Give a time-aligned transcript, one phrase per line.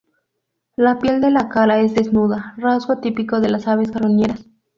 [0.77, 4.47] La piel de la cara es desnuda, rasgo típico de las aves carroñeras.